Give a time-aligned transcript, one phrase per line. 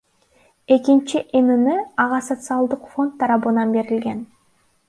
[0.75, 1.67] Экинчи ИНН
[2.03, 4.19] ага Социалдык фонд тарабынан берилген.